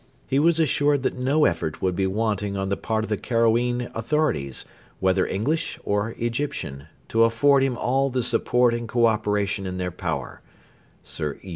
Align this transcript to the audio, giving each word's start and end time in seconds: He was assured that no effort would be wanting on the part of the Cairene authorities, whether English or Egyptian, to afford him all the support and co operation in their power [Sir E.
He 0.25 0.39
was 0.39 0.59
assured 0.59 1.03
that 1.03 1.15
no 1.19 1.45
effort 1.45 1.79
would 1.79 1.95
be 1.95 2.07
wanting 2.07 2.57
on 2.57 2.69
the 2.69 2.75
part 2.75 3.03
of 3.03 3.09
the 3.11 3.17
Cairene 3.17 3.91
authorities, 3.93 4.65
whether 4.99 5.27
English 5.27 5.77
or 5.83 6.15
Egyptian, 6.17 6.87
to 7.09 7.23
afford 7.23 7.61
him 7.61 7.77
all 7.77 8.09
the 8.09 8.23
support 8.23 8.73
and 8.73 8.89
co 8.89 9.05
operation 9.05 9.67
in 9.67 9.77
their 9.77 9.91
power 9.91 10.41
[Sir 11.03 11.37
E. 11.43 11.49